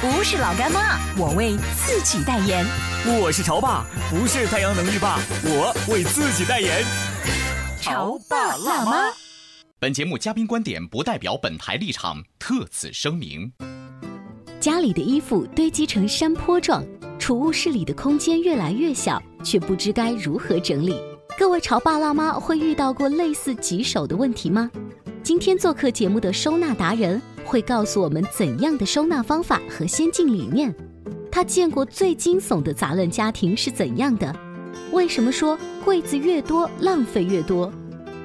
[0.00, 2.64] 不是老干妈，我为自己代言。
[3.20, 6.84] 我是潮爸，不是太阳能浴霸，我为自己代言。
[7.80, 9.10] 潮爸辣妈。
[9.80, 13.52] 本节目嘉宾观点不代表本台立场，特此声明。
[14.60, 16.84] 家里的衣服堆积成山坡状，
[17.18, 20.96] 储物室里的空间越来越小，却不知该如何整理。
[21.36, 24.70] 各位潮爸辣妈会遇到过类似棘手的问题吗？
[25.24, 30.72] 今天做客节目的收纳达人会告诉我们怎样的收纳方法和先进理念。
[31.32, 34.36] 他见过最惊悚的杂乱家庭是怎样的？
[34.92, 37.72] 为什么说柜子越多浪费越多？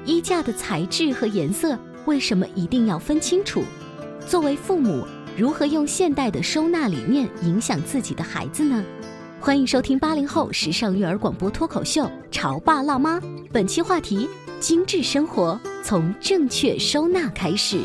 [0.04, 3.62] 衣架的材质和颜色为什么一定要分清楚？
[4.28, 5.06] 作为父母，
[5.38, 8.84] 如何用现代的收纳理念影响自己的孩子呢？
[9.40, 13.18] 欢迎收听八零后时尚育儿广播脱口秀《潮爸辣妈》，
[13.50, 14.28] 本期话题：
[14.60, 17.80] 精致生活从正确收纳开始。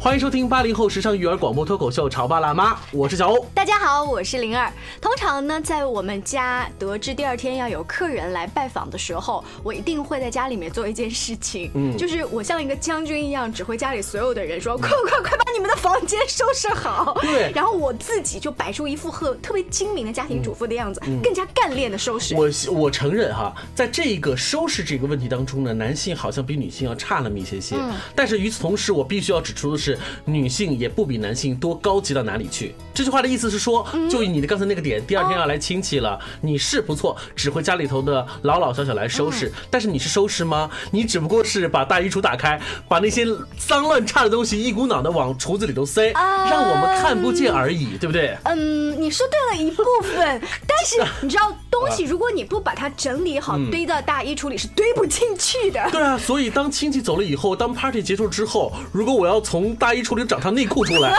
[0.00, 3.44] 欢迎收听八零后时尚育儿广播脱口秀《潮爸辣妈》，我是小欧。
[3.52, 4.72] 大家好，我是灵儿。
[5.00, 17.50] 通常呢，在我们家得知第二天要有客人来拜访的时候，我一定会在家里面做一件事情，嗯，就是我像一个将军一样，指挥家里所有的人说：“快快快，把你们的房间收拾好。”对。
[17.52, 22.36] 然后我自己就摆出一副特特别精明的家庭主妇的样子，更加干练的收拾。
[22.36, 27.74] 我我承认哈，在这个收拾这个问题当中呢，男性好像比女性要差那么一些些。
[27.76, 27.92] 嗯。
[28.14, 29.87] 但是与此同时，我必须要指出的是。
[30.24, 32.74] 女性也不比男性多高级到哪里去。
[32.92, 39.52] 这句话的意思是说，就以你的刚才那个点，第二天要来亲戚了，你是不错，指挥家里头的老老小小来收拾。
[39.70, 40.68] 但是你是收拾吗？
[40.90, 43.24] 你只不过是把大衣橱打开，把那些
[43.56, 48.36] 脏乱差的东西一股脑的往橱子里头塞，让我们看不见而已，对不对？
[48.44, 50.18] 嗯，你说对了一部分，
[50.66, 55.88] 但是你知道，东西如果你不把它整理好，堆到大衣橱里是堆不进去的。
[55.92, 61.14] 对啊，所以当亲戚走了以后，当 party 结束之后，如果我要从大衣橱里找条内裤出来，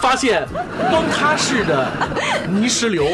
[0.00, 0.46] 发现
[0.90, 1.86] 崩塌式的
[2.48, 3.04] 泥石流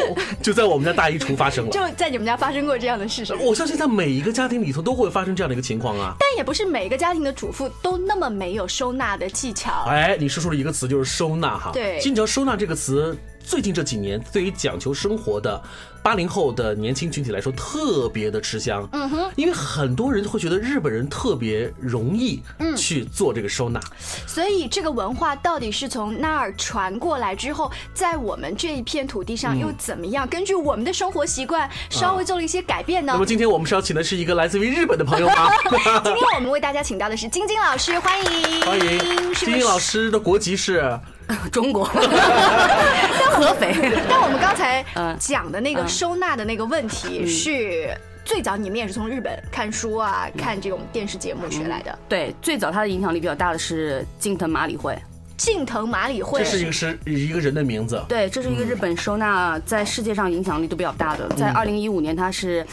[0.41, 1.71] 就在我们家大衣橱发生了。
[1.71, 3.37] 就在你们家发生过这样的事情？
[3.39, 6.15] 我相信在每一个家庭里头都会发生这样的一个情况啊。
[6.19, 9.85] 但也不是每个家庭的主妇都那么没有收纳的技巧。
[9.87, 11.71] 哎，你说出了一个词，就是收纳哈。
[11.73, 13.17] 对，你知道收纳这个词。
[13.45, 15.61] 最近这几年，对于讲求生活的
[16.01, 18.87] 八零后的年轻群体来说，特别的吃香。
[18.91, 22.41] 嗯哼，因为很多人会觉得日本人特别容易
[22.75, 23.79] 去做这个收纳，
[24.25, 30.27] 所以这个文化到底是从那儿传过来之后，在我们这一片土地上又怎么样？
[30.27, 33.13] 根据我们的生活习惯稍微做了一些改变呢？
[33.13, 35.51] 那么今天我们是要请的是一个来自于日本的朋友吗？
[36.03, 39.33] 今天我们为大家请到的是晶晶老师，欢迎欢迎。
[39.35, 40.99] 晶晶老师的国籍是。
[41.51, 41.83] 中国，
[43.33, 43.73] 合肥。
[44.09, 44.85] 但我们刚才
[45.19, 47.89] 讲的那个收纳的那个问题，是
[48.23, 51.97] 最早你们也是从日本看书啊，看这种电视节目学来的。
[52.07, 54.97] 对，最早它的影响力比较大的是近藤麻里惠。
[55.37, 58.01] 近藤麻里惠，这是一个是一个人的名字。
[58.07, 61.27] 对，这是一个日本收纳在世界上影响力都比较大的。
[61.35, 62.65] 在二零一五年，他是。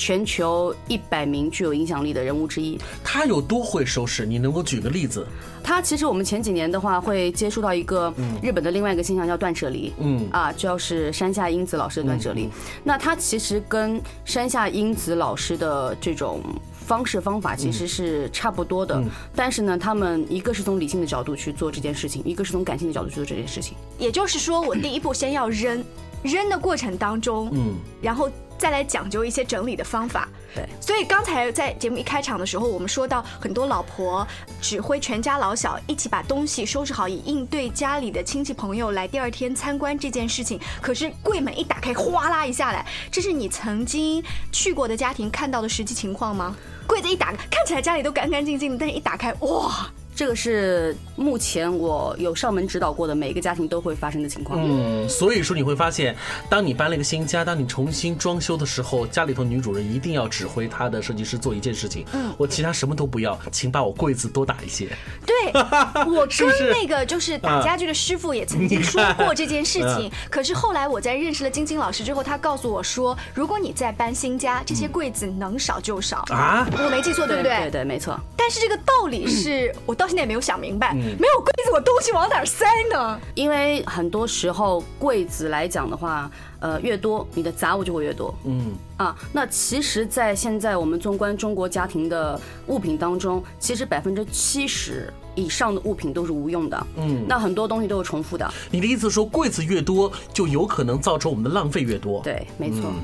[0.00, 4.24] 全球一百名具有影响力的人物之一，他有多会收拾？
[4.24, 5.26] 你能够举个例子？
[5.62, 8.10] 他其实我们前几年的话会接触到一个
[8.42, 12.48] 日本的另外一个现象叫断舍离，嗯啊，就是山下英子老师的断舍离。
[12.82, 16.40] 那他其实跟山下英子老师的这种
[16.72, 19.04] 方式方法其实是差不多的，
[19.36, 23.76] 但是呢，他们一个是从理性的角度去做这件事情，一个是从感性的角度去做这件事情。
[23.98, 25.84] 也就是说，我第一步先要扔，
[26.22, 28.30] 扔的过程当中，嗯，然后。
[28.60, 30.28] 再来讲究一些整理的方法。
[30.54, 34.26] 对，所以刚才在节目一开场的时候，我们说到很多老婆
[34.60, 40.60] 指挥全家老小一起把东西收拾好，以应对家里的亲戚朋友来第二天参观这件事情。
[40.82, 44.22] 可是柜门一打开，哗啦一下来，这是你曾经
[44.52, 46.54] 去过的家庭看到的实际情况吗？
[46.86, 49.90] 柜子一打开，看起来家里都干干净净的，但是一打开，哇！
[50.20, 54.60] 这个是目前我有上门指导过的每一个家庭都会发生的情况。
[54.62, 56.14] 嗯，所以说你会发现，
[56.46, 62.04] 当你搬了一个新家，当你重新装修的时候，家里头女主人一定要指挥她的设计师做一件事情。
[62.12, 64.90] 嗯，我其他什么都不要，请把我柜子多打一些。
[65.24, 65.34] 对，
[66.04, 70.12] 我跟那个就是打家具的师傅也曾经说过这件事情。
[70.30, 77.56] 可是后来我在认识了晶晶老师之后，他告诉我说，如果你在搬新家，这些柜子能少就少啊我没记错，对不对？
[77.62, 78.20] 对对，没错。
[78.36, 83.18] 但是这个道理是 我到现在也没有想明白，没有柜子我东西往哪儿塞呢？
[83.34, 86.28] 因为很多时候柜子来讲的话，
[86.58, 88.34] 呃，越多你的杂物就会越多。
[88.44, 96.86] 嗯，啊，那其实，在现在我们纵观中国家庭的物品当中，其实百分之七十以上的物品都是无用的。
[96.96, 98.52] 嗯，那很多东西都是重复的。
[98.70, 102.80] 你的意思说柜子越多，就有可能造成我们的浪费越多？，对，没错。
[102.86, 102.94] 嗯，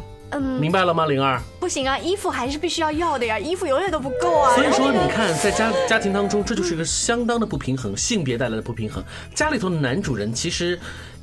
[0.60, 1.40] 明白了吗，灵儿？
[1.60, 4.54] 不行啊，衣服还是必须要要的呀，衣服永远都不够啊。
[4.54, 9.02] 所以说，你看，在家家庭当中，这就是一个相当的不平衡，性别带来的不平衡。
[9.34, 10.78] 家里头的男主人其实。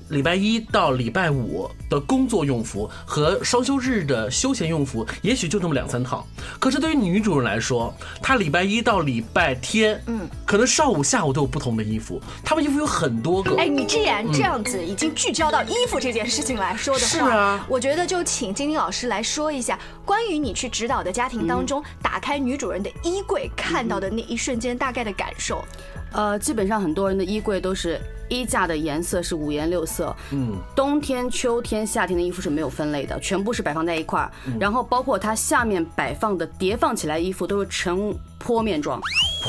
[0.10, 6.26] 礼拜一到礼拜五的工作用服和双休日的休闲用服，也许就那么两三套。
[6.60, 12.22] 可是对于女主人来说，她礼拜一到礼拜天，嗯，可能上午、下午都有不同的衣服。
[12.44, 13.56] 她们衣服有很多个。
[13.56, 25.64] 哎，你既然这样子已经聚焦到衣服这件事情来说的话，是啊我觉得就请晶晶老师来说一下，关于你去指导的家庭当中，打开女主人的衣柜看到的那一瞬间大概的感受。
[26.14, 28.00] 呃，基本上很多人的衣柜都是
[28.30, 39.02] 衣架的颜色是五颜六色，嗯，冬天、秋天、夏天的衣服是没有分类的，全部是摆放在一块儿，然后包括它下面摆放的叠放起来衣服都是呈坡面状，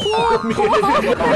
[0.03, 0.55] 坡面。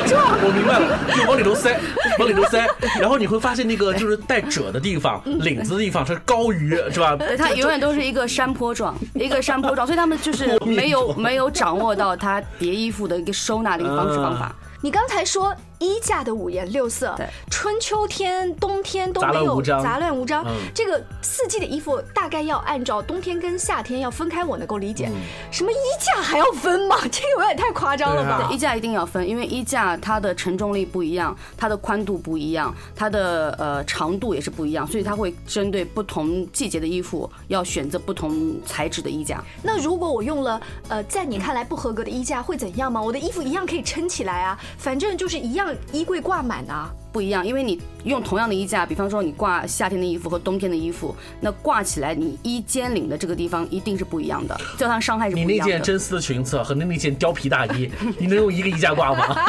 [0.07, 1.79] 状 我明白了，就往里头塞，
[2.19, 2.67] 往里头塞，
[3.01, 7.17] 然后你会发现那个就是带褶的地方， 领子的地方是高于，是吧？
[7.17, 14.55] 对，它永远都是一个山坡状，一个山坡状，所以他们就是没有没有掌握到它叠衣服的一个收纳的一个方式方法。
[14.81, 17.17] 你刚才说衣架的五颜六色，
[17.51, 20.45] 春秋天、冬天都没有乱无章杂乱无章。
[20.47, 25.11] 嗯这个四季的衣服大概要按照冬天跟夏天要分开，我能够理解。
[25.51, 26.97] 什么衣架还要分吗？
[27.11, 28.45] 这个有点太夸张了吧？
[28.45, 39.43] 啊衣架一定要分，因为衣架它的承重力不一样，它的宽度不一样，它的呃长度也是不一样，所以它会针对不同季节的衣服要选择不同材质的衣架。
[39.63, 43.01] 那如果我用了呃，在你看来不合格的衣架会怎样吗？
[43.01, 46.91] 我的衣服一样可以撑起来啊，反正就是一样衣柜挂满啊。
[47.11, 55.73] 不一样，因为你用同样的衣架，比方说你挂夏天的衣服和冬天的衣服，那挂起来你衣肩领的这个地方一定是不一样的，叫它伤害是你那不一样的。
[55.73, 59.25] 件真丝的裙子和那那件貂皮大衣，你能用一个衣架挂吗？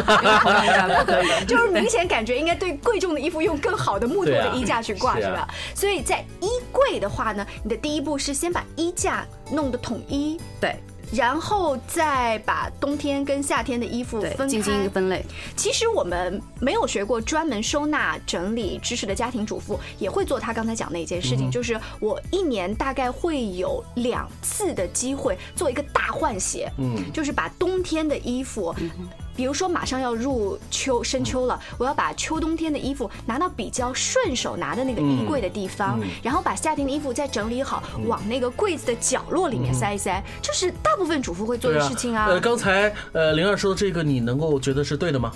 [0.99, 1.45] 不可以。
[1.45, 5.47] 就是明显感觉应该对贵重的衣服用更好的木头的衣架去挂，啊是吧？
[5.75, 10.75] 所以在衣柜的话呢，你的第一步是先把衣架弄得统一，对
[11.11, 14.89] 然后再把冬天跟夏天的衣服对，分进行一个。
[14.89, 15.25] 分类。
[15.55, 28.75] 其实我们没有学过专门收纳整理知识的家庭主妇，也会做他刚才讲那件事情，就是我一年大概会有两次的机会做一个大换血，嗯就是把冬天的衣服。
[29.39, 42.25] 比如说，马上要入秋深秋了，我要把秋冬天的衣服拿到比较顺手拿的那个衣柜的地方，然后把夏天的衣服再整理好，往那个柜子的角落里面塞一塞，这是大部分主妇会做的事情啊。
[42.25, 45.31] 呃，刚才呃灵儿说的这个，你能够觉得是对的吗？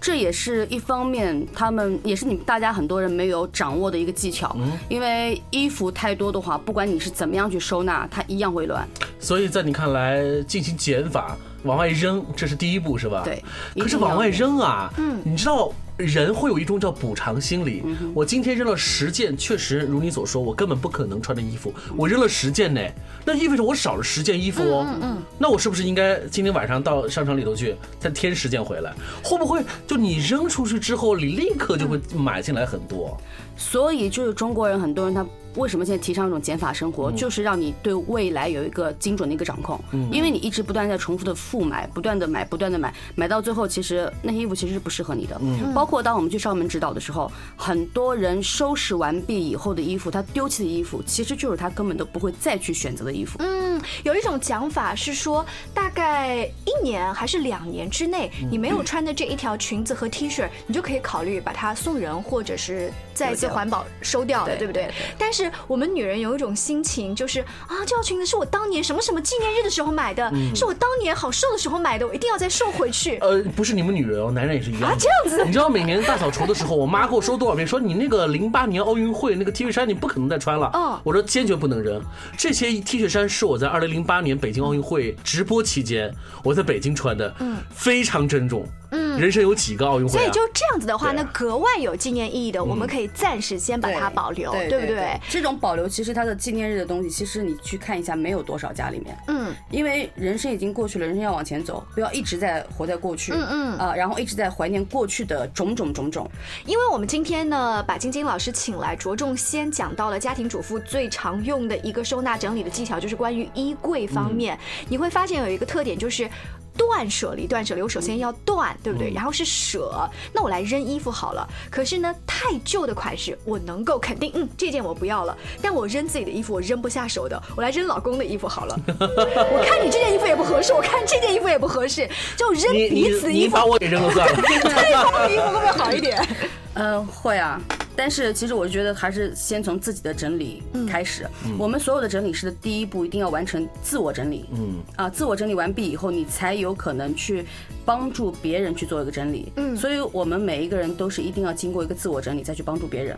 [0.00, 4.56] 这也是一方面，他们也是你们大家很多人没有掌握的一个技巧，
[4.88, 8.86] 因为衣服太多的话，不管你是怎么样去收纳，它一样会乱。
[9.24, 13.22] 所以在你看来，进行减法，往外扔，这是第一步，是吧？
[13.24, 13.42] 对
[13.80, 17.82] 可是往外扔啊，嗯，你知道人会有一种叫补偿心理。
[18.12, 22.80] 我今天扔了十件，确实如你所说，我根本不可能穿的衣服，我扔了十件呢，
[23.24, 24.86] 那意味着我少了十件衣服哦。
[24.86, 25.22] 嗯嗯。
[25.38, 28.92] 那我是不是应该今天晚上到商场里头去再添十件回来？
[29.22, 33.18] 会不会就你扔出去之后，你立刻就会买进来很多？
[33.56, 35.24] 所以就是中国人很多人他
[35.56, 39.78] 为什么现在提倡一种减法生活，就是让你对未来有一个精准的一个掌控。
[39.92, 45.36] 嗯因为你一直不断在重复的复买，不断的买，不断的买，买到最后，其实那些衣服其实是不适合你的。
[45.40, 53.38] 嗯包括当我们去上门指导的时候，很多人收拾完毕以后的衣服，他丢弃的衣服，其实就是他根本都不会再去选择的衣服。
[53.40, 64.94] 嗯，有一种讲法是说，大概一年还是两年之内，你没有穿的这一条裙子和 T 恤，你就可以考虑把它送人，或者是再一次环保收掉了，对对不对对对？
[65.18, 73.18] 但是我们女人有一种心情，就是啊，这条裙子是我当年什么什么纪念日的时候买的，是我当年好瘦的时候买的，我一定要再瘦回去。
[73.18, 74.90] 呃，不是你们女人哦，男人也是一样。
[74.90, 80.70] 啊这样子你知道每年大扫除的时候，我妈给我说多少遍，说你那个零八年奥运会那个 T 恤衫你不可能再穿了。
[80.74, 82.02] 嗯我说坚决不能扔。
[82.36, 88.66] 这些 T 恤衫是我在二零零八年北京奥运会直播期间我在北京穿的，嗯，非常珍重。
[88.94, 90.12] 嗯人生有几个奥运会？
[90.12, 95.20] 所以就这样子的话，那格外有纪念意义的，我们可以暂时先把它保留，对不对？
[95.28, 99.16] 这种保留其实它的纪念日的东西，其实你去看一下，没有多少家里面。
[99.28, 103.32] 嗯，因为人生已经过去了，人生要往前走，不要一直在活在过去。
[103.32, 106.30] 嗯嗯啊，然后一直在怀念过去的种种种种。
[106.66, 114.58] 因为我们今天呢，把晶晶老师请来，着重先讲到了家庭主妇最常用的一个收纳整理的技巧，就是关于衣柜方面。
[114.88, 116.28] 你会发现有一个特点，就是。
[116.76, 119.12] 断舍离，断舍离，我首先要断，对不对？
[119.12, 121.48] 然后是舍，那我来扔衣服好了。
[121.70, 125.36] 可是呢，太旧的款式，我能够肯定，嗯，这件我不要了。
[125.62, 128.78] 但我扔自己的衣服，我扔不下手的，我来扔老公的衣服好了。
[128.88, 133.46] 我看你这件衣服也不合适，我看这件衣服也不合适，就扔彼此衣服。
[133.46, 134.34] 你把我给扔了算了。
[134.42, 136.26] 对方的衣服会不会好一点？
[136.74, 137.60] 嗯，会啊。
[137.96, 141.24] 但是其实我觉得还是先从自己的整理开始。
[141.56, 144.46] 我们所有的整理师的第一步一定要完成自我整理。
[144.52, 147.46] 嗯啊，自我整理完毕以后，你才有可能去
[147.84, 149.52] 帮助别人去做一个整理。
[149.54, 153.16] 嗯，所以我们每一个人都是一定要经过一个自我整理，再去帮助别人。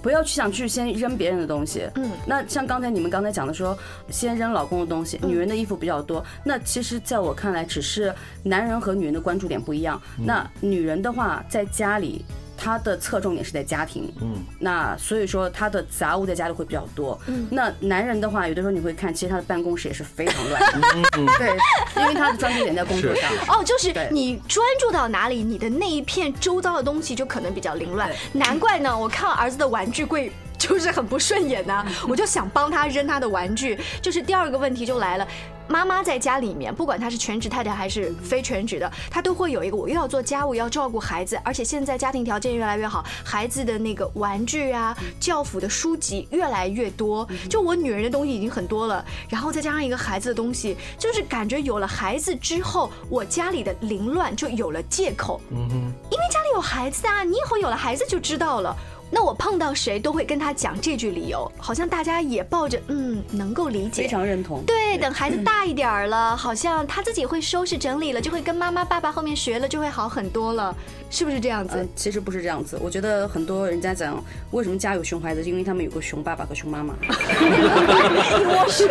[0.00, 1.88] 不要去想去先扔别人的东西。
[1.96, 3.76] 嗯，那像刚才你们刚才讲的说，
[4.08, 6.24] 先扔老公的东西，女人的衣服比较多。
[6.44, 10.00] 那其实在我看来，只是男人和女人的关注点不一样。
[10.16, 12.24] 那女人的话，在家里。
[12.56, 20.62] 他的侧重点是在家庭，嗯，那所以说他的杂物在家里会比较多，嗯，那男人的话，有的时候你会看，其实他的办公室也是非常乱，
[21.18, 21.26] 嗯。
[21.38, 21.56] 对，
[22.02, 30.32] 因为他的专注点在工作上，哦，就是你专注到哪里，你的那一片周遭的东西就可能比较凌乱，难怪呢，我看儿子的玩具柜。
[30.56, 33.78] 就是很不顺眼呐， 我就想帮他扔他的玩具。
[34.00, 35.28] 就是第二个问题就来了，
[35.66, 47.26] 妈妈在家里面，不管她是全职太太还是非全职的，她都会有一个我又要做家务，要照顾孩子，而且现在家庭条件越来越好，孩子的那个玩具啊、教辅的书籍越来越多。
[47.48, 55.40] 就我女人的东西已经很多了，然后再加上一个孩子的东西，就是感觉有了孩子之后，我家里的凌乱就有了借口。
[55.50, 55.74] 嗯哼，
[56.10, 58.76] 因为家里有孩子啊，你以后有了孩子就知道了。
[59.14, 64.64] 那我碰到谁都会跟他讲这句理由，好像大家也抱着嗯能够理解，非常认同。
[64.66, 70.74] 对，等孩子大一点儿了，好像他自己会收拾整理了，就会跟妈妈爸爸后面学了，就会好很多了。
[71.10, 71.86] 是不是这样子？
[71.94, 72.76] 其实不是这样子。
[72.82, 76.92] 我觉得很多人家讲为什么家有熊孩子，因为他们有个熊爸爸和熊妈妈。
[76.96, 78.88] 多熊，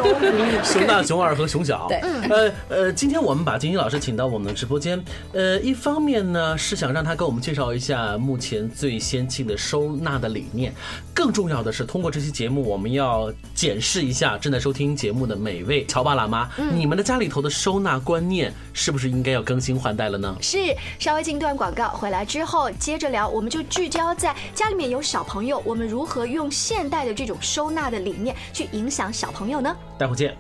[0.64, 1.86] 熊大、熊二和熊小。
[1.90, 1.98] 对，
[2.30, 5.04] 呃呃，今天我们把金英老师请到我们的直播间，
[5.34, 10.74] 呃，一方面呢是想让他给我们介绍一下目前最先进的收纳的理念，
[11.14, 20.38] 更重要的是通过这期节目，我们要检视一下正在收听节目的每位乔爸辣妈，你们的家里头的收纳观念是不是应该要更新换代了呢？
[20.40, 20.58] 是，
[21.00, 22.14] 稍微进一段广告回。
[22.14, 29.76] 来之后接着聊，我们就聚焦在家里面有小朋友，我们如何用现代的这种收纳的理念去影响小朋友呢？
[29.98, 30.38] 待会见。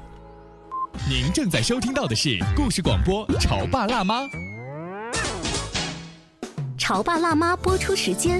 [1.09, 4.21] 您正在收听到的是故事广播《潮爸辣妈》。
[6.77, 8.39] 潮爸辣妈播出时间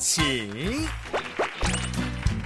[0.00, 0.50] 请。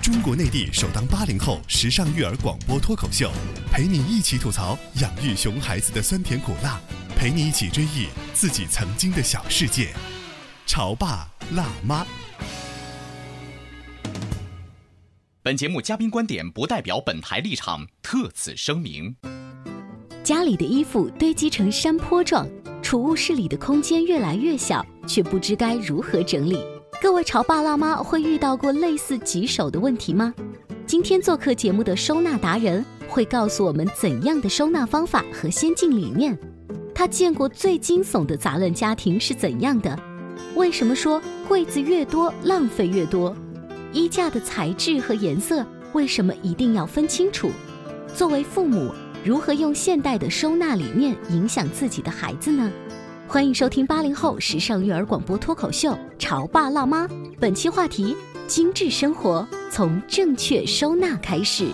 [0.03, 3.31] 中国内地首档八零后时尚育儿广播脱口秀，
[3.73, 6.81] 陪你一起吐槽养育熊孩子的酸甜苦辣，
[7.17, 9.95] 陪你一起追忆自己曾经的小世界。
[10.67, 12.05] 潮爸辣妈。
[15.41, 19.15] 本节目嘉宾观点不代表本台立场，特此声明。
[20.25, 22.49] 家里的衣服堆积成山坡状，
[22.83, 26.59] 储物室里的空间越来越小，却不知该如何整理。
[27.05, 30.33] 各位潮爸辣妈会遇到过类似棘手的问题吗？
[30.87, 36.37] 今天做客节目的收纳达人会告诉我们怎样的收纳方法和先进理念。
[36.95, 39.95] 他见过最惊悚的杂乱家庭是怎样的？
[40.55, 43.37] 为什么说柜子越多浪费越多？
[43.93, 47.51] 衣架的材质和颜色为什么一定要分清楚？
[48.17, 48.91] 作为父母，
[49.23, 52.73] 如何用现代的收纳理念影响自己的孩子呢？
[53.35, 57.05] 欢迎收听八零后时尚育儿广播脱口秀《潮爸辣妈》，
[57.41, 61.67] 本期话题：精致生活从正确收纳开始。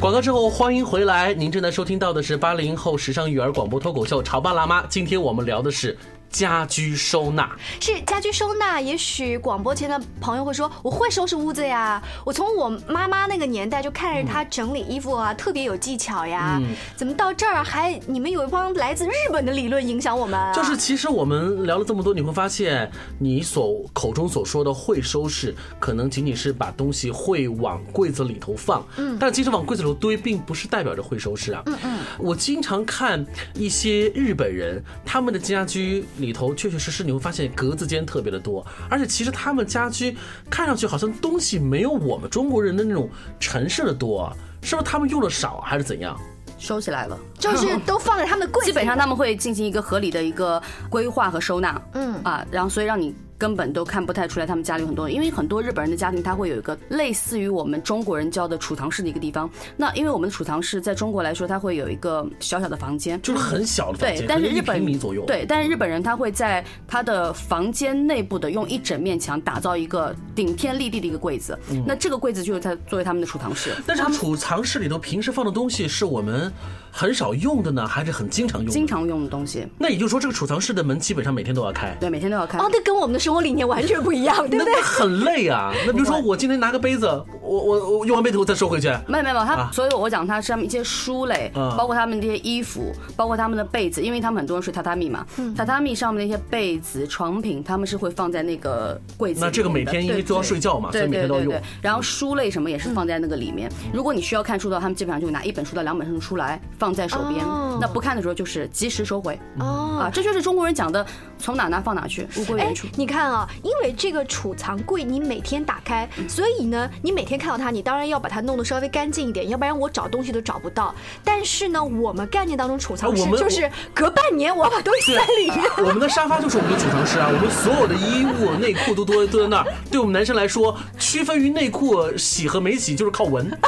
[0.00, 1.32] 广告之后，欢迎回来。
[1.32, 4.82] 您正在收听到的是八零后时尚育儿广播脱口秀《潮爸辣妈》。
[4.88, 5.96] 今天我们聊的是。
[6.32, 7.48] 家居收纳。
[7.78, 16.60] 是家居收纳，也许广播前的朋友会说，我会收拾屋子呀，我从我妈妈那个年代就看着她整理衣服啊，特别有技巧呀。
[16.96, 20.52] 怎么到这儿还你们有一帮来自日本的理论影响我们？
[20.54, 28.82] 就是其实我们聊了这么多，你会发现你所口中所说的会收拾，可能仅仅是把东西会往柜子里头放。
[28.96, 31.62] 嗯，但其实往柜子里头堆，并不是代表着会收拾啊。
[31.66, 33.24] 嗯嗯，我经常看
[33.54, 40.16] 一些日本人，他们的家居里头确确实实你会发现格子间特别的多，而且其实他们家居
[40.48, 43.10] 看上去好像东西没有我们中国人的那种
[43.40, 46.16] 陈设的多，是不是他们用的少还是怎样？
[46.58, 48.66] 收起来了，就是都放在他们的柜子。
[48.66, 51.82] 基本上他们会进行一个合理的一个规划和收纳。
[51.94, 53.14] 嗯啊，然后所以让你。
[53.42, 59.50] 根本都看不太出来，他们家里有很多，因为很多日本人的家庭，他会有一个类似于我们中国人教的储藏室的一个地方。
[59.76, 73.74] 那因为我们的储藏室在中国来说，它会有一个小小的房间，就是很小的房间，对，但是日本米左右，对，但是日本人他会在他的房间内部的用一整面墙打造一个顶天立地的一个柜子，那这个柜子就是他作为他们的储藏室。
[73.84, 76.52] 但是储藏室里头平时放的东西是我们
[76.92, 78.70] 很少用的呢，还是很经常用？
[78.70, 79.66] 经常用的东西。
[79.78, 82.58] 那也就是说，这个储藏室的门基本上每天都要开，对，每天都要开。
[82.60, 84.12] 哦，那跟我们的生活理念完全不。
[84.12, 84.74] 一样，对不对？
[84.82, 85.72] 很累啊。
[85.86, 87.06] 那比如说，我今天拿个杯子，
[87.40, 88.88] 我我我用完杯子我再收回去。
[89.08, 99.40] 没有没有，他所以我讲他上面一些书类，包括他们这些衣服，包括他们的被子，因为他们很多人睡榻榻米嘛，榻榻米上面那些被子、床品，他们是会放在那个柜子。
[99.40, 101.54] 那这个每天因为都要睡觉嘛，所以每天都要用。
[101.80, 103.72] 然后书类什么也是放在那个里面。
[103.94, 107.42] 如果你需要看书的话，他们基本上就会拿一本书到两本书出来放在手边。
[107.80, 109.38] 那不看的时候就是及时收回。
[109.58, 111.04] 哦，啊，这就是中国人讲的
[111.42, 112.86] 从哪拿放哪去，物归原处。
[112.96, 114.78] 你看啊，因为这个储藏。
[114.84, 120.94] 柜你每天打开，所以呢，你每天看到它，你当然要把它弄得稍微干净一点，要不然我找东西都找不到。
[121.22, 125.62] 但是呢，我们概念当中储藏室就是隔半年我要把东西塞里面。
[125.78, 129.66] 我们的沙发就是我们的储藏室啊，我们所有的衣物、内裤都都都在那儿。
[129.90, 133.48] 对我们男生来说，区分于内裤洗和没洗就是靠闻。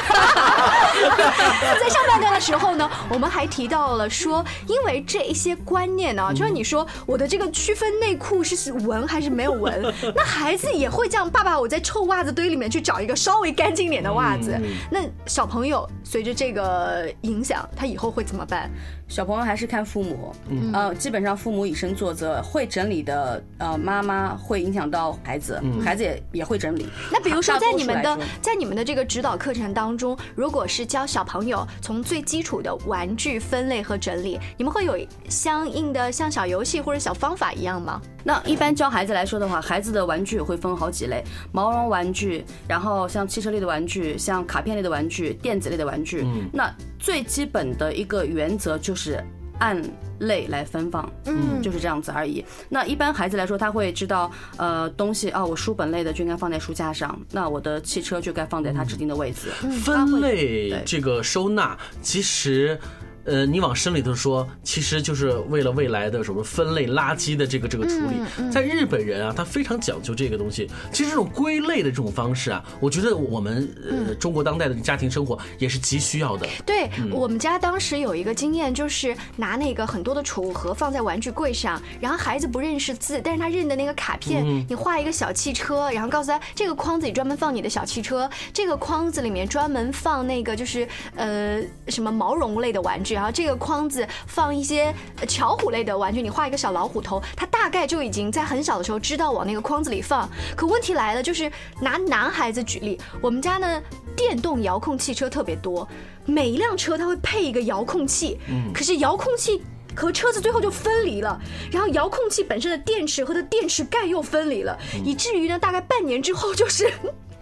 [1.81, 9.81] 在上半段的时候呢，我们还提到了说，因为这一些观念呢，就像你说我的这个区分内裤是纹还是没有纹，
[10.17, 11.05] 那孩子也会。
[11.05, 14.59] 会这样，爸爸，我在臭袜子堆里面去找一个稍微干净点的袜子。
[14.91, 18.71] 那小朋友随着这个影响，他以后会怎么办？
[19.07, 20.33] 小朋友还是看父母，
[20.73, 26.89] 呃，基本上父母以身作则，会整理的呃妈妈会影响到孩子，孩子也也会整理。
[27.13, 38.01] 那比如说在你们的在你们的这个指导课程当中，如果是教小朋友从最基础的玩具分类和整理，你们会有相应的像小游戏或者小方法一样吗？
[38.25, 46.23] 那一般教孩子来说的话，孩子的玩具会分好几类：毛绒玩具，然后像汽车类的玩具，像卡片类的玩具，电子类的玩具。
[46.25, 49.23] 嗯，那最基本的一个原则就是
[49.59, 49.81] 按
[50.21, 52.45] 类来分放，嗯，就是这样子而已。
[52.69, 59.51] 那一般孩子来说，他会知道，呃，东西啊，我书本类的就应该放在书架上，那我的汽车就该放在它指定的位置。
[59.85, 62.79] 分类这个收纳，其实。
[63.25, 68.51] 呃，你往深里头说，其实就是为了未来的什么分类垃圾的这个这个处理。
[68.51, 70.69] 在日本人啊，他非常讲究这个东西。
[70.93, 76.47] 其实这种归类的这种方式啊，我觉得我们呃中国当代的家庭生活也是极需要的。
[76.67, 93.14] 对我们家当时有一个经验，就是拿那个很多的储物盒放在玩具柜上，然后孩子不认识字，但是他认的那个卡片，你画一个小汽车，然后告诉他这个框子里专门放你的小汽车，这个框子里面专门放那个就是呃什么毛绒类的玩具。
[93.15, 94.95] 然后这个框子放一些
[95.27, 100.29] 巧虎类的玩具，你画一个小老虎头，它大概就已经在很小的时候知道往那个框子里放。
[100.57, 101.51] 可问题来了，就是
[101.81, 103.81] 拿男孩子举例，我们家呢
[104.15, 105.89] 电动遥控汽车特别多，
[106.27, 109.63] 每一辆车它会配一个遥控器，嗯，可是遥控器
[109.97, 116.93] 和车子最后就分离了，然后遥控器本身的电池和它电池盖又分离了，以至于呢大概半年之后就是。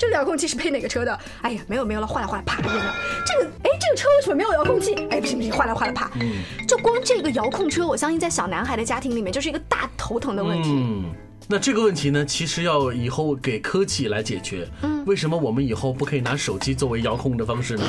[0.03, 1.17] 这个遥控器是配哪个车的？
[1.43, 2.93] 哎呀，没有没有了，换了换了，啪扔了。
[3.25, 4.95] 这个哎，这个车为什么没有遥控器？
[5.13, 6.11] 哎，不行不行，换了换了，啪。
[6.67, 11.05] 就光这个遥控车，我相信在小男孩的家庭里面就是一个大头疼的问题。
[11.49, 14.67] 那这个问题呢，其实要以后给科技来解决。
[14.83, 17.85] 嗯，为什么我们以后不可以拿手机作为遥控的方式呢？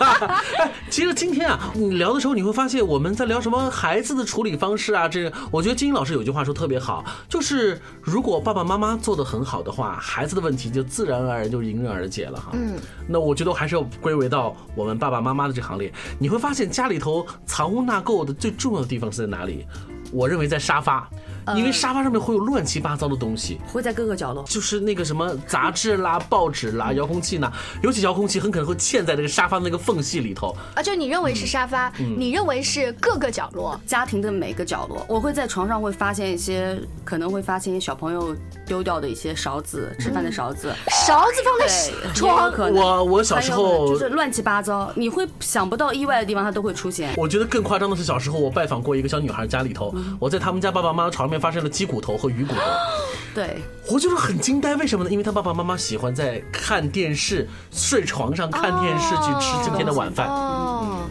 [0.58, 5.08] 哎，其实今天啊，你聊的时候你会发现，我们在聊什么孩子的处理方式啊？
[5.08, 12.50] 这个，我觉得金英老师有句话说特别好，就是如果爸爸妈妈做的很好的话，孩子的问题就自然而然就迎刃而解了哈。
[12.52, 15.90] 嗯，那我觉得还是要归为到我们爸爸妈妈的这行列。
[16.18, 19.64] 你会发现家里头藏污纳垢的最重要的地方是在哪里？
[20.12, 21.08] 我认为在沙发。
[21.56, 27.50] 因为沙发上面会有乱七八糟的东西，会在各个角落，就是那个什么杂志啦、报纸啦、遥控器呢，
[27.82, 30.54] 尤其遥控器很可能会嵌在那个沙发那个缝隙里头。
[30.74, 40.70] 啊，就你认为是沙发，你认为是各个角落，家庭的每个角落，我会在床上会发现一些，可能会发现一些小朋友丢掉的一些勺子，吃饭的勺子，
[41.06, 47.14] 勺子放在床，我我小时候就是乱七八糟，你会想不到意外的地方它都会出现。
[47.16, 51.38] 我觉得更夸张的是小时候我拜访过一个小女孩家里头，我在他们家爸爸妈妈床上面。
[51.38, 52.60] 发现了鸡骨头和鱼骨头，
[53.32, 53.58] 对
[53.88, 54.74] 我就是很惊呆。
[54.74, 55.10] 为什么呢？
[55.10, 60.26] 因为他爸爸妈妈喜欢在看电视、睡床上看电视去吃今天的晚饭。
[60.26, 61.02] 哦，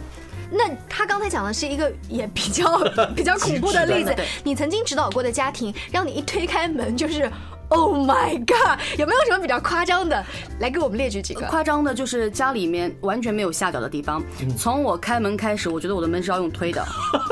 [0.50, 2.78] 那他刚才讲的是一个也比较
[3.16, 4.14] 比较恐怖的例子。
[4.44, 7.30] 你曾经指导过的家庭，让你一推开门就是。
[7.68, 8.78] Oh my god！
[8.98, 10.24] 有没有什么比较夸张的？
[10.60, 11.46] 来给我们列举几个。
[11.46, 14.22] 夸张的就是家里面完全没有下脚的地方。
[14.56, 16.84] 从我开门开始，我觉得我的门是要用推的，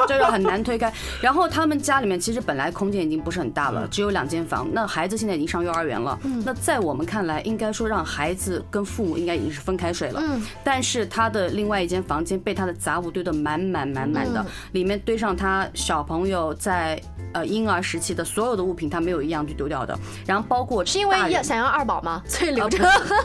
[0.07, 0.92] 就 是很难推开。
[1.22, 4.68] 然后他们家里面其实本来空间已经不是很大了，只有两间房。
[4.72, 6.18] 那孩子现在已经上幼儿园了。
[6.44, 10.20] 那在我们看来，应该说让孩子跟父母应该已经是分开睡了。
[10.22, 10.42] 嗯。
[10.62, 17.01] 但是他的另外一间房间被他的杂物堆得满满满满的，里面堆上他小朋友在
[17.33, 19.99] 呃婴儿时期的所有的物品，他没有一样去丢掉的。
[20.27, 22.23] 然后包括是因为要想要二宝吗？
[22.29, 22.79] 所以留着？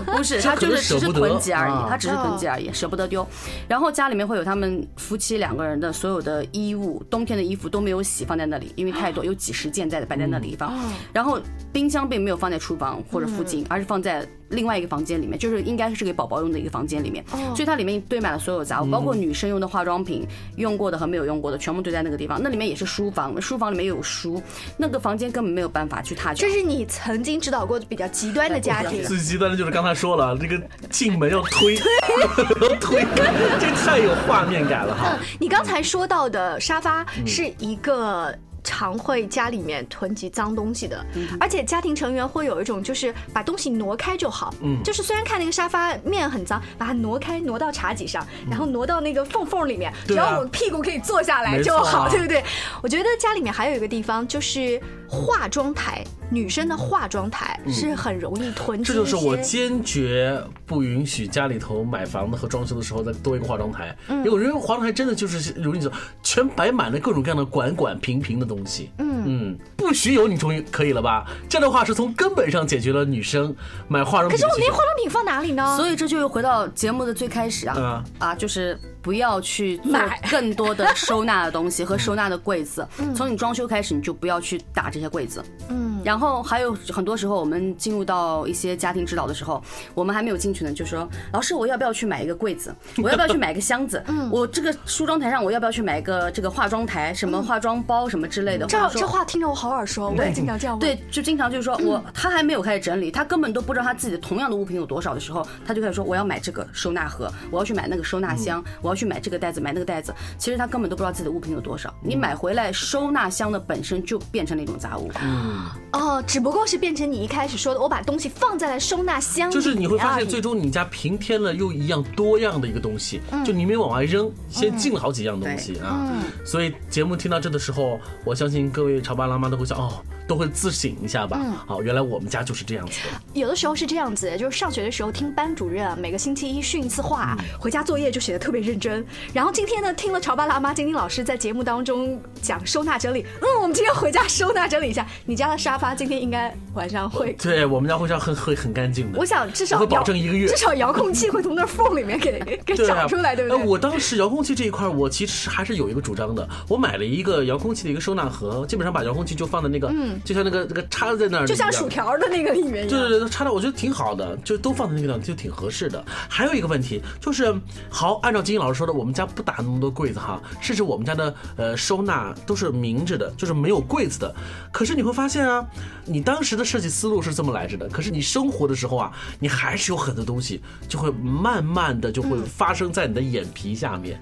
[0.05, 3.25] 不是， 他就是只是囤积而已，他只是囤积而已，舍不得丢。
[3.67, 10.71] 然后家里面会有他们夫妻两个人的所有的衣物，冬天的衣服都没有洗，放在那里，因为太多，有几十件在摆在那里放。
[11.11, 11.39] 然后
[11.73, 14.27] 冰箱并没有放在厨房或者附近，而是放在。
[14.51, 17.23] 另外一个房间里面，就是应该是给宝宝用的一个房间里面，
[17.55, 22.39] 所以它里面堆满了所有杂物，包括女生用的化妆品，用过的和没有用过的，全部堆在那个地方。
[22.41, 24.41] 那里面也是书房，书房里面有书，
[24.77, 26.33] 那个房间根本没有办法去踏。
[26.33, 29.03] 这是你曾经指导过比较极端的家庭。
[29.05, 31.75] 最极端的就是刚才说了，这个进门要推，
[32.79, 33.01] 推，
[33.59, 35.17] 这太有画面感了哈。
[35.39, 38.37] 你刚才说到的沙发是一个。
[38.63, 41.03] 常会家里面囤积脏东西的，
[41.39, 52.43] 而且家庭成员会有一种就是把东西挪开就好，嗯，就是虽然看那个沙发面很脏，把它挪开，挪到茶几上，然后挪到那个缝缝里面，只要我屁股可以坐下来就好，对不对？
[52.83, 56.03] 我觉得家里面还有一个地方就是化妆台。
[56.31, 58.85] 女生的化妆台是很容易囤积。
[58.85, 63.95] 这就是我坚决不允许家里头买房子和装修的时候再多一个化妆台。
[64.07, 65.91] 嗯，因为化妆台真的就是如你所，
[66.23, 68.89] 全摆满了各种各样的管管瓶瓶的东西。
[68.97, 71.25] 嗯嗯，不许有，你终于可以了吧？
[71.49, 73.53] 这样的话是从根本上解决了女生
[73.89, 74.31] 买化妆品。
[74.31, 75.75] 可是我连化妆品放哪里呢？
[75.75, 78.79] 所以这就又回到节目的最开始啊啊，就是。
[79.01, 82.87] 不要去买更多的收纳的东西和收纳的柜子。
[83.15, 85.43] 从你装修开始，你就不要去打这些柜子。
[85.69, 89.61] 嗯，然后还有很多时候，我们进入到一些家庭指导的时候，
[89.93, 92.73] 我们还没有进去呢，就说老师，我要不要去买一个柜子？
[93.01, 94.03] 我要不要去买个箱子？
[94.07, 97.13] 嗯，我这个梳妆台上，我要不要去买一个这个化妆台？
[97.13, 98.65] 什么化妆包什么之类的？
[98.67, 100.79] 这这话听着我好耳熟，我也经常这样问。
[100.79, 109.71] 对，就经常就是说我他还没有开始整理，他根本都不知道他自己的同样的物品有多少的时候，他就开始说我要买这个收纳盒，我要去买那个收纳箱，我要去买这个袋子，买。
[109.71, 111.93] 那个袋子，其实他根本都不知道自己的物品有多少。
[112.01, 115.09] 你买回来收纳箱的本身就变成了一种杂物。
[115.23, 119.53] 嗯，哦，只不过是变成你一开始说的，我把东西放在了收纳箱里。
[119.53, 123.21] 就是你会发现，最终你家平添了又一样多样的一个东西。
[123.45, 126.05] 就你没往外扔，先进了好几样东西啊。
[126.43, 130.03] 所以节目听到这的时候，我相信各位潮爸辣妈都会想哦。
[130.31, 131.37] 都会自省一下吧。
[131.43, 133.19] 嗯，好，原来我们家就是这样子的。
[133.33, 139.05] 有的时候是这样子，就是上学的时候听班主任每个星期一训一次话，回家作业就写的特别认真。
[139.33, 145.05] 然后今天呢，听了潮爸辣妈晶晶老师在节目当中讲收纳整理，嗯，我们今天回家收纳整理一下。
[145.25, 147.33] 你家的沙发今天应该晚上会？
[147.43, 149.19] 对我们家会上很会很干净的。
[149.19, 153.65] 我想至少会保证一个月，至少遥控器会从那缝里面给 给找出来，对不对？
[153.65, 156.47] 我当时遥控器这一块，我其实还是有一个主张的。
[156.69, 160.81] 我买了一个遥控器的一个收纳盒，基本上把遥控器就放在那个，嗯，就像那个那个。
[160.91, 162.87] 插在那儿，就像薯条的那个里面。
[162.87, 166.03] 对对对，插的我觉得挺好的，就都放在那个地方就挺合适的。
[166.29, 167.55] 还有一个问题就是，
[167.89, 174.35] 好，按照金英老师说的，我们家不打那么多柜子哈，甚至我们家的呃收纳都是明着的，就是没有柜子的。
[174.71, 175.65] 可是你会发现啊，
[176.05, 184.21] 你当时的设计思路是这么来着的，可是你生活的时候啊，你还是有很多东西就会慢慢的就会发生在你的眼皮下面。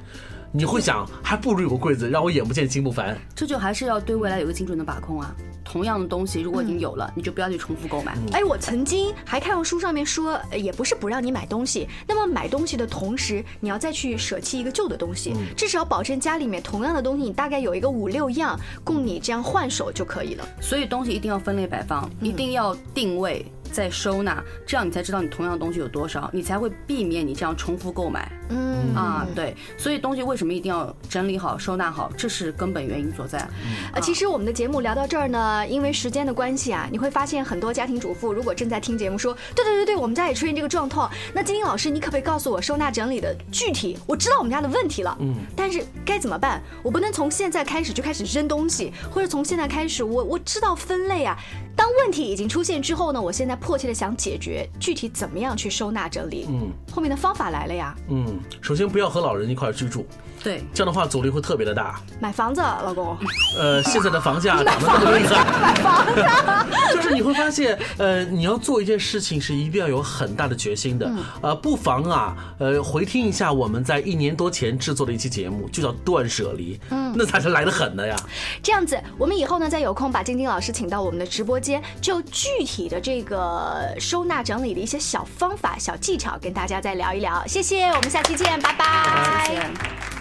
[0.51, 3.15] 你会想，还不如有个柜子，让我眼不见心不烦。
[3.35, 5.35] 这就还是要对未来有个精准的把控啊。
[5.63, 8.17] 同样的东西，如果已经有了，你就不要去重复购买。
[8.31, 20.47] 哎，我曾经还看过书上面说，也不是不让你买东西，那么买东西的同时，你要再去舍弃一个旧的东西，至少保证家里面同样的东西，你大概有一个五六样供你这样换手就可以了。
[20.59, 23.45] 所以东西一定要分类摆放，一定要定位。
[23.71, 28.27] 再收纳，这样你才知道你同样的东西有多少，你才会避免你这样重复购买。
[28.49, 33.47] 嗯啊，对，所以东西为什么一定要整理好、收纳好，这是根本原因所在。
[33.93, 41.09] 呃，其实我们的节目聊到这儿呢，因为时间的关系啊，你会发现很多家庭主妇如果正在听节目，说对对对对，我们家也出现这个状况。
[41.33, 43.97] 那金英老师，你可不可以告诉我收纳整理的具体？
[44.05, 46.61] 我知道我们家的问题了，嗯，但是该怎么办？
[46.81, 51.37] 我不能从现在开始就开始扔东西，或者从现在开始，我我知道分类啊。
[51.75, 56.45] 当问题已经出现之后呢，我现在迫切的想解决，具体怎么样去收纳整理？
[56.49, 57.95] 嗯，后面的方法来了呀。
[58.09, 60.05] 嗯，首先不要和老人一块居住。
[60.41, 61.99] 对，这样的话阻力会特别的大。
[62.17, 63.17] 买房子，老公。
[63.59, 65.43] 呃，现在的房价涨得这么厉害。
[65.61, 66.23] 买房子。
[66.95, 71.11] 就是你会发现，呃，你要做一件事情是一定要有很大的决心的。
[71.41, 76.79] 呃，不妨啊，呃，回听一下我们在一年多前制作的一期节目，就叫断舍离。
[76.89, 78.15] 嗯，那才是来得狠的呀。
[78.63, 87.45] 这样子，我们以后呢，再有空把晶晶老师请到我们的直播间，就具体的这个收纳整理的一些小方法、小技巧，跟大家再聊一聊。
[87.45, 90.18] 谢谢，我们下期再见拜拜。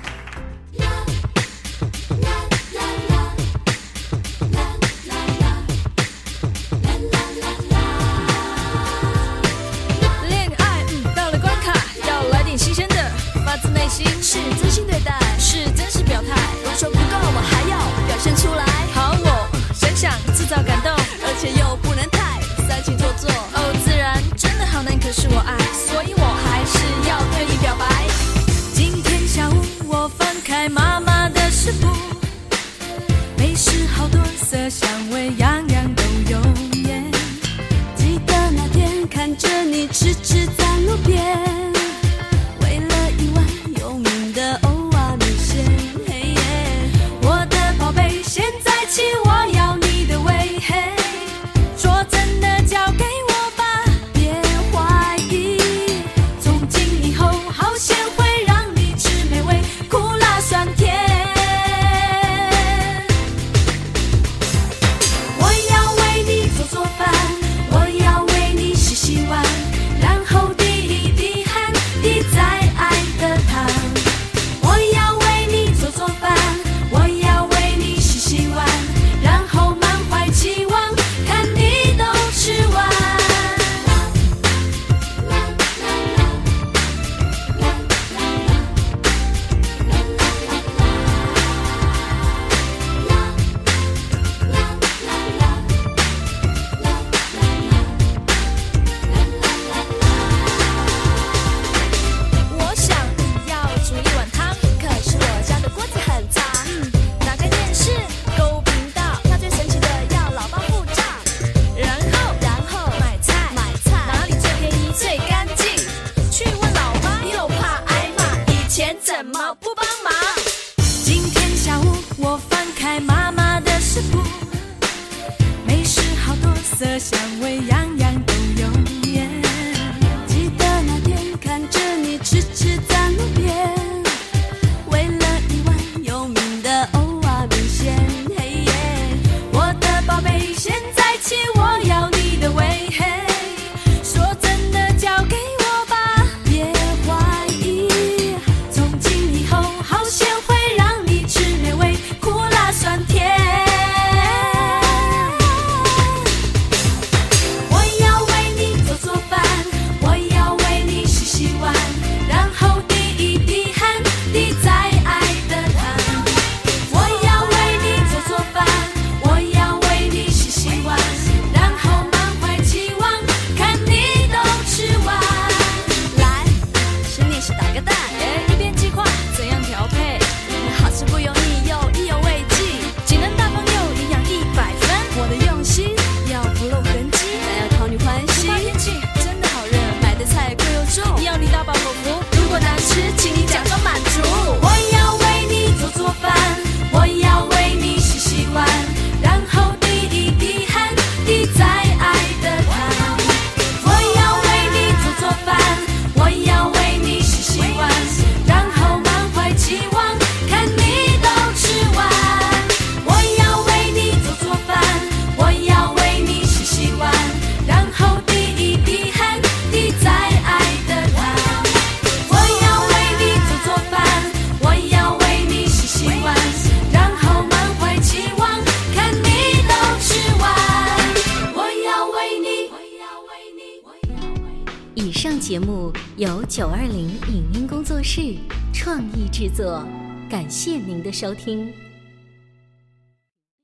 [238.18, 239.86] 二零影音工作室创意制作，
[240.28, 241.72] 感谢您的收听。